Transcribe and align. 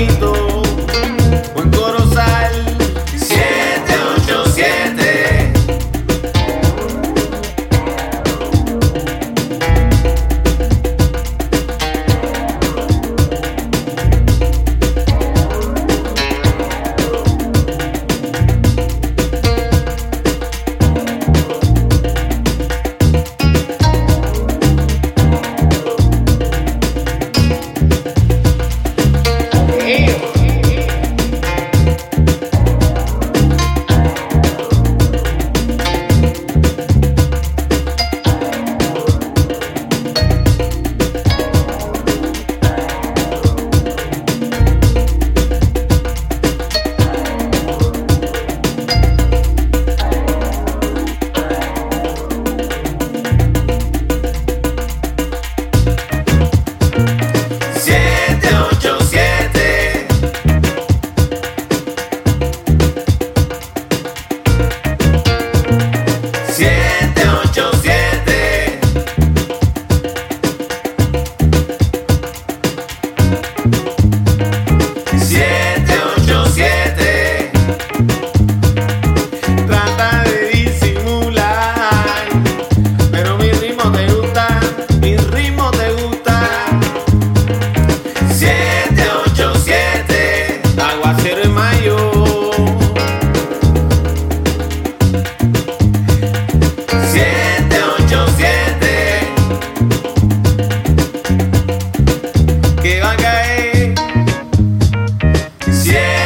bonito. 0.00 0.29
7, 58.30 58.78
8, 58.78 58.99
Yeah. 105.86 106.19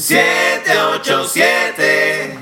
¡Siete, 0.00 0.80
ocho, 0.94 1.26
siete! 1.26 2.39